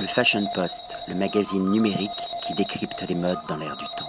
Le 0.00 0.06
Fashion 0.06 0.46
Post, 0.54 0.96
le 1.08 1.16
magazine 1.16 1.70
numérique 1.70 2.10
qui 2.46 2.54
décrypte 2.54 3.04
les 3.08 3.16
modes 3.16 3.38
dans 3.48 3.56
l'air 3.56 3.76
du 3.76 3.84
temps. 3.96 4.08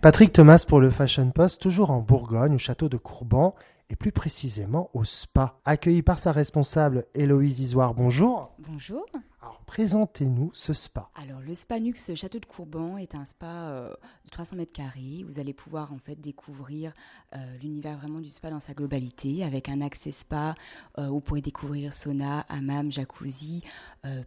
Patrick 0.00 0.30
Thomas 0.30 0.64
pour 0.68 0.80
le 0.80 0.90
Fashion 0.90 1.32
Post, 1.32 1.60
toujours 1.60 1.90
en 1.90 2.00
Bourgogne, 2.00 2.54
au 2.54 2.58
château 2.58 2.88
de 2.88 2.96
Courban, 2.96 3.56
et 3.90 3.96
plus 3.96 4.12
précisément 4.12 4.90
au 4.94 5.02
Spa. 5.02 5.58
Accueilli 5.64 6.02
par 6.02 6.20
sa 6.20 6.30
responsable 6.30 7.06
Héloïse 7.14 7.58
Isoire, 7.58 7.94
bonjour. 7.94 8.54
Bonjour. 8.68 9.04
Alors, 9.44 9.60
présentez-nous 9.66 10.50
ce 10.54 10.72
spa. 10.72 11.10
Alors, 11.14 11.42
le 11.42 11.54
Spa 11.54 11.78
Nux 11.78 12.14
Château 12.14 12.38
de 12.38 12.46
Courban 12.46 12.96
est 12.96 13.14
un 13.14 13.26
spa 13.26 13.44
euh, 13.44 13.90
de 14.24 14.30
300 14.30 14.56
mètres 14.56 14.72
carrés. 14.72 15.22
Vous 15.28 15.38
allez 15.38 15.52
pouvoir 15.52 15.92
en 15.92 15.98
fait 15.98 16.18
découvrir 16.18 16.94
euh, 17.36 17.56
l'univers 17.62 17.98
vraiment 17.98 18.20
du 18.20 18.30
spa 18.30 18.48
dans 18.48 18.60
sa 18.60 18.72
globalité, 18.72 19.44
avec 19.44 19.68
un 19.68 19.82
accès 19.82 20.12
spa 20.12 20.54
euh, 20.96 21.08
où 21.08 21.16
vous 21.16 21.20
pourrez 21.20 21.42
découvrir 21.42 21.92
sauna, 21.92 22.46
hammam, 22.48 22.90
jacuzzi 22.90 23.62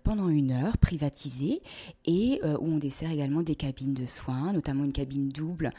pendant 0.03 0.27
une 0.27 0.53
heure, 0.53 0.79
privatisé, 0.79 1.61
et 2.05 2.41
où 2.43 2.65
on 2.65 2.77
dessert 2.77 3.11
également 3.11 3.43
des 3.43 3.53
cabines 3.53 3.93
de 3.93 4.07
soins, 4.07 4.51
notamment 4.51 4.83
une 4.83 4.91
cabine 4.91 5.29
double 5.29 5.69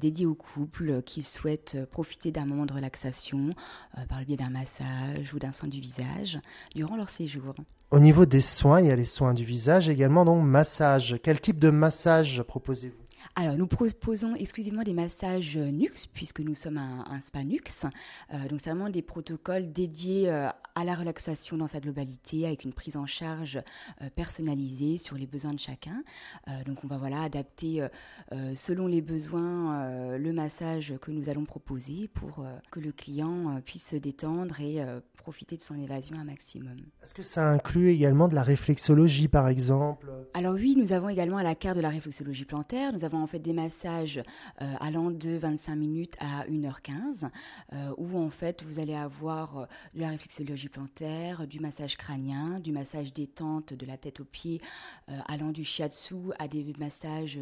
dédiée 0.00 0.24
aux 0.24 0.36
couples 0.36 1.02
qui 1.02 1.24
souhaitent 1.24 1.84
profiter 1.90 2.30
d'un 2.30 2.44
moment 2.44 2.64
de 2.64 2.72
relaxation 2.72 3.52
par 4.08 4.20
le 4.20 4.24
biais 4.24 4.36
d'un 4.36 4.50
massage 4.50 5.34
ou 5.34 5.40
d'un 5.40 5.50
soin 5.50 5.68
du 5.68 5.80
visage 5.80 6.38
durant 6.76 6.96
leur 6.96 7.08
séjour. 7.08 7.56
Au 7.94 8.00
niveau 8.00 8.26
des 8.26 8.40
soins, 8.40 8.63
il 8.64 8.86
y 8.86 8.90
a 8.90 8.96
les 8.96 9.04
soins 9.04 9.34
du 9.34 9.44
visage 9.44 9.88
également, 9.88 10.24
donc 10.24 10.42
massage. 10.42 11.18
Quel 11.22 11.40
type 11.40 11.58
de 11.58 11.70
massage 11.70 12.42
proposez-vous? 12.42 13.03
Alors, 13.36 13.56
nous 13.56 13.66
proposons 13.66 14.36
exclusivement 14.36 14.84
des 14.84 14.92
massages 14.92 15.56
Nux, 15.56 16.06
puisque 16.12 16.38
nous 16.38 16.54
sommes 16.54 16.78
un, 16.78 17.20
spa 17.20 17.42
Nux. 17.42 17.84
Euh, 18.32 18.48
donc, 18.48 18.60
c'est 18.60 18.70
vraiment 18.70 18.90
des 18.90 19.02
protocoles 19.02 19.72
dédiés 19.72 20.30
euh, 20.30 20.48
à 20.76 20.84
la 20.84 20.94
relaxation 20.94 21.56
dans 21.56 21.66
sa 21.66 21.80
globalité, 21.80 22.46
avec 22.46 22.62
une 22.62 22.72
prise 22.72 22.96
en 22.96 23.06
charge 23.06 23.60
euh, 24.02 24.08
personnalisée 24.14 24.98
sur 24.98 25.16
les 25.16 25.26
besoins 25.26 25.52
de 25.52 25.58
chacun. 25.58 26.04
donc, 26.64 26.84
on 26.84 26.86
va 26.86 26.96
voilà 26.96 27.22
adapter 27.22 27.86
selon 28.54 28.86
les 28.86 29.00
besoins 29.00 30.16
le 30.16 30.32
massage 30.32 30.94
que 31.00 31.10
nous 31.10 31.28
allons 31.28 31.44
proposer 31.44 32.08
pour 32.08 32.44
que 32.70 32.80
le 32.80 32.92
client 32.92 33.60
puisse 33.64 33.88
se 33.88 33.96
détendre 33.96 34.60
et 34.60 34.82
profiter 35.24 35.56
de 35.56 35.62
son 35.62 35.78
évasion 35.78 36.16
un 36.18 36.24
maximum. 36.24 36.76
Est-ce 37.02 37.14
que 37.14 37.22
ça 37.22 37.50
inclut 37.50 37.88
également 37.88 38.28
de 38.28 38.34
la 38.34 38.42
réflexologie, 38.42 39.26
par 39.26 39.48
exemple? 39.48 40.10
Alors 40.34 40.52
oui, 40.52 40.76
nous 40.76 40.92
avons 40.92 41.08
également 41.08 41.38
à 41.38 41.42
la 41.42 41.54
carte 41.54 41.76
de 41.76 41.80
la 41.80 41.88
réflexologie 41.88 42.44
plantaire. 42.44 42.92
Nous 42.92 43.04
avons 43.04 43.23
en 43.24 43.26
fait 43.26 43.38
des 43.38 43.54
massages 43.54 44.18
euh, 44.60 44.74
allant 44.80 45.10
de 45.10 45.30
25 45.30 45.76
minutes 45.76 46.14
à 46.20 46.46
1h15, 46.46 47.30
euh, 47.72 47.94
où 47.96 48.18
en 48.18 48.28
fait 48.28 48.62
vous 48.62 48.78
allez 48.78 48.94
avoir 48.94 49.58
euh, 49.58 49.66
de 49.94 50.02
la 50.02 50.10
réflexologie 50.10 50.68
plantaire, 50.68 51.46
du 51.46 51.58
massage 51.58 51.96
crânien, 51.96 52.60
du 52.60 52.70
massage 52.70 53.14
détente 53.14 53.72
de 53.72 53.86
la 53.86 53.96
tête 53.96 54.20
aux 54.20 54.24
pieds, 54.24 54.60
allant 55.26 55.52
du 55.52 55.64
shiatsu 55.64 56.14
à 56.38 56.48
des 56.48 56.72
massages 56.78 57.40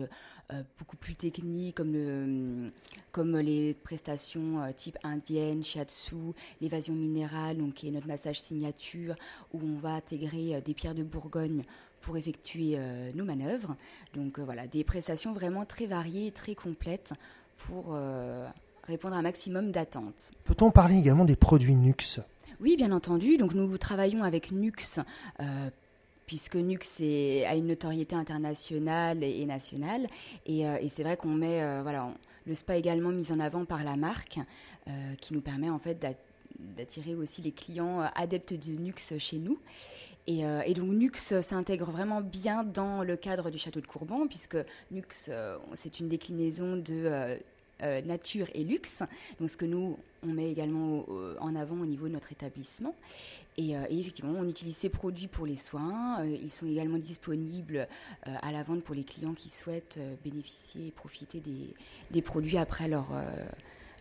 beaucoup 0.79 0.97
plus 0.97 1.15
techniques 1.15 1.77
comme, 1.77 1.93
le, 1.93 2.71
comme 3.11 3.39
les 3.39 3.75
prestations 3.75 4.61
type 4.77 4.99
indienne, 5.03 5.65
shiatsu, 5.65 6.17
l'évasion 6.61 6.95
minérale, 6.95 7.59
donc 7.59 7.75
qui 7.75 7.89
est 7.89 7.91
notre 7.91 8.07
massage 8.07 8.41
signature, 8.41 9.15
où 9.53 9.61
on 9.63 9.79
va 9.79 9.95
intégrer 9.95 10.61
des 10.61 10.75
pierres 10.75 10.95
de 10.95 11.03
Bourgogne 11.03 11.65
pour 12.03 12.17
effectuer 12.17 12.75
euh, 12.77 13.11
nos 13.15 13.25
manœuvres. 13.25 13.77
Donc 14.15 14.39
euh, 14.39 14.45
voilà, 14.45 14.67
des 14.67 14.85
prestations 14.85 15.33
vraiment 15.33 15.65
très 15.65 15.87
variées 15.87 16.27
et 16.27 16.33
très 16.33 16.55
complètes 16.55 17.13
pour 17.57 17.91
euh, 17.93 18.47
répondre 18.85 19.15
à 19.15 19.19
un 19.19 19.23
maximum 19.23 19.71
d'attentes. 19.71 20.33
Peut-on 20.45 20.71
parler 20.71 20.99
également 20.99 21.25
des 21.25 21.37
produits 21.37 21.75
Nux? 21.75 22.21
Oui, 22.61 22.77
bien 22.77 22.93
entendu. 22.93 23.39
Donc 23.39 23.55
nous 23.55 23.79
travaillons 23.79 24.23
avec 24.23 24.53
Nux 24.53 25.01
puisque 26.27 26.57
Nux 26.57 27.01
a 27.01 27.55
une 27.57 27.67
notoriété 27.67 28.15
internationale 28.15 29.23
et, 29.23 29.45
nationale. 29.45 30.07
Et, 30.47 30.65
c'est 30.89 31.03
vrai 31.03 31.17
qu'on 31.17 31.35
met 31.35 31.83
voilà, 31.83 32.11
le 32.47 32.55
spa 32.55 32.77
également 32.77 33.11
mis 33.11 33.33
en 33.33 33.41
avant 33.41 33.65
par 33.65 33.85
la 33.85 33.97
marque, 33.97 34.39
qui 35.21 35.35
nous 35.35 35.41
permet 35.41 35.69
en 35.69 35.81
fait 35.81 36.01
d'attirer 36.77 37.17
aussi 37.17 37.43
les 37.43 37.51
clients 37.51 38.01
adeptes 38.15 38.55
de 38.55 38.73
Nux 38.79 39.19
chez 39.19 39.39
nous. 39.39 39.59
Euh, 40.29 40.63
et, 40.65 40.75
donc 40.75 40.91
Nux 40.91 41.11
s'intègre 41.43 41.91
vraiment 41.91 42.21
bien 42.21 42.65
dans 42.65 43.03
le 43.03 43.17
cadre 43.17 43.51
du 43.51 43.59
château 43.59 43.81
de 43.81 43.87
Courban, 43.87 44.27
puisque 44.27 44.57
Nux, 44.91 45.03
euh, 45.29 45.57
c'est 45.75 46.01
une 46.01 46.09
déclinaison 46.09 46.77
de 46.77 47.39
euh, 47.83 48.01
nature 48.03 48.47
et 48.55 48.63
luxe. 48.63 49.03
Donc 49.41 49.51
ce 49.51 49.57
que 49.57 49.65
nous, 49.65 49.99
on 50.23 50.29
met 50.29 50.51
également 50.51 51.05
en 51.41 51.57
avant 51.57 51.81
au 51.81 51.87
niveau 51.87 52.07
de 52.07 52.13
notre 52.13 52.31
établissement. 52.31 52.95
Et, 53.59 53.73
effectivement, 53.91 54.35
on 54.39 54.49
utilise 54.49 54.77
ces 54.77 54.89
produits 54.89 55.27
pour 55.27 55.47
les 55.47 55.57
soins. 55.57 56.25
ils 56.25 56.53
sont 56.53 56.67
également 56.67 56.97
disponibles 56.97 57.89
à 58.25 58.53
la 58.53 58.63
vente 58.63 58.85
pour 58.85 58.95
les 58.95 59.03
clients 59.03 59.35
qui 59.35 59.51
souhaitent 59.51 59.99
bénéficier 60.23 60.87
et 60.87 60.91
profiter 60.93 61.43
des 62.13 62.23
produits 62.23 62.57
après 62.57 62.87
leur 62.87 63.11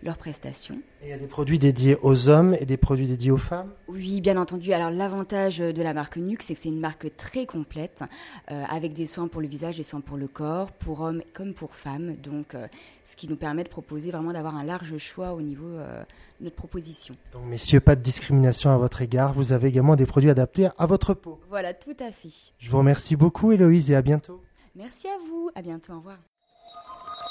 leurs 0.04 0.18
prestations. 0.18 0.80
il 1.04 1.10
y 1.10 1.14
a 1.14 1.18
des 1.18 1.28
produits 1.28 1.60
dédiés 1.60 1.98
aux 2.02 2.30
hommes 2.30 2.56
et 2.60 2.66
des 2.66 2.78
produits 2.78 3.08
dédiés 3.08 3.32
aux 3.32 3.38
femmes? 3.38 3.72
Oui, 3.88 4.22
bien 4.22 4.38
entendu. 4.38 4.74
Alors 4.74 4.92
l'avantage 4.92 5.60
de 5.60 5.82
la 5.82 5.94
marque 5.94 6.18
Nux, 6.18 6.38
c'est 6.42 6.54
que 6.56 6.60
c'est 6.60 6.70
une 6.70 6.80
marque 6.80 7.16
très 7.16 7.46
complète, 7.46 8.04
euh, 8.52 8.64
avec 8.70 8.94
des 8.94 9.08
soins 9.08 9.28
pour 9.28 9.42
le 9.42 9.48
visage, 9.48 9.78
des 9.78 9.84
soins 9.84 10.02
pour 10.02 10.18
le 10.18 10.28
corps, 10.28 10.72
pour 10.72 11.02
hommes 11.02 11.22
comme 11.34 11.54
pour 11.54 11.76
femmes. 11.76 12.16
Donc, 12.16 12.56
euh, 12.56 12.68
ce 13.04 13.16
qui 13.16 13.28
nous 13.28 13.36
permet 13.36 13.64
de 13.64 13.70
proposer 13.70 14.12
vraiment 14.12 14.34
d'avoir 14.34 14.56
un 14.56 14.64
large 14.64 14.98
choix 14.98 15.34
au 15.34 15.42
niveau 15.42 15.68
euh, 15.68 16.02
de 16.40 16.46
notre 16.46 16.56
proposition. 16.56 17.16
Donc, 17.34 17.46
messieurs, 17.46 17.80
pas 17.80 17.96
de 17.96 18.02
discrimination 18.02 18.72
à 18.72 18.78
votre 18.78 19.02
égard. 19.02 19.34
Vous 19.34 19.54
avez 19.54 19.68
également 19.68 19.96
des 19.96 20.06
produits 20.06 20.30
adaptés 20.30 20.70
à 20.78 20.86
votre 20.86 21.14
peau. 21.14 21.40
Voilà, 21.50 21.74
tout 21.74 21.98
à 22.00 22.12
fait. 22.12 22.54
Je 22.58 22.70
vous 22.70 22.78
remercie 22.78 23.16
beaucoup, 23.16 23.52
Héloïse, 23.52 23.92
et 23.92 23.96
à 23.96 24.02
bientôt. 24.02 24.42
Merci 24.76 25.08
à 25.08 25.18
vous. 25.28 25.50
À 25.54 25.62
bientôt. 25.62 25.94
Au 25.94 25.98
revoir. 25.98 26.18